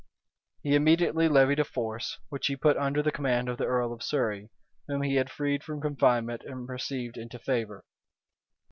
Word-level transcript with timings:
He 0.63 0.73
immediately 0.73 1.27
levied 1.27 1.59
a 1.59 1.63
force, 1.63 2.17
which 2.29 2.47
he 2.47 2.55
put 2.55 2.75
under 2.75 3.03
the 3.03 3.11
command 3.11 3.47
of 3.47 3.59
the 3.59 3.67
earl 3.67 3.93
of 3.93 4.01
Surrey, 4.01 4.49
whom 4.87 5.03
he 5.03 5.13
had 5.17 5.29
freed 5.29 5.63
from 5.63 5.79
confinement 5.79 6.41
and 6.43 6.67
received 6.67 7.17
into 7.17 7.37
favor. 7.37 7.85